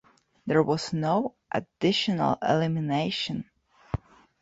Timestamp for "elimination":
2.41-3.51